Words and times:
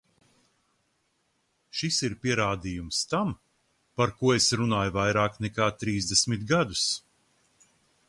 Šis 1.81 1.99
ir 2.07 2.15
pierādījums 2.23 3.03
tam, 3.13 3.35
par 4.01 4.17
ko 4.23 4.35
es 4.39 4.51
runāju 4.63 4.97
vairāk 4.99 5.41
nekā 5.47 5.73
trīsdesmit 5.85 6.53
gadus. 6.55 6.89